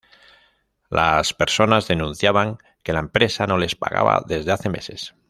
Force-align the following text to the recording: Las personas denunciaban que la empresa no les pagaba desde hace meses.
Las 0.89 1.35
personas 1.35 1.87
denunciaban 1.87 2.57
que 2.81 2.91
la 2.91 2.97
empresa 3.01 3.45
no 3.45 3.59
les 3.59 3.75
pagaba 3.75 4.23
desde 4.25 4.51
hace 4.51 4.67
meses. 4.67 5.13